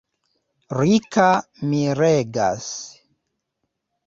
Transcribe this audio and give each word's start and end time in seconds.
Rika 0.77 1.25
miregas. 1.75 2.73